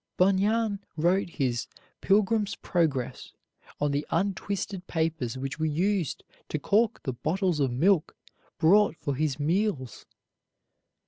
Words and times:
Bunyan 0.17 0.79
wrote 0.97 1.29
his 1.29 1.67
"Pilgrim's 2.01 2.55
Progress" 2.55 3.33
on 3.79 3.91
the 3.91 4.03
untwisted 4.09 4.87
papers 4.87 5.37
which 5.37 5.59
were 5.59 5.67
used 5.67 6.23
to 6.49 6.57
cork 6.57 7.03
the 7.03 7.13
bottles 7.13 7.59
of 7.59 7.69
milk 7.71 8.15
brought 8.57 8.95
for 8.99 9.13
his 9.13 9.39
meals. 9.39 10.07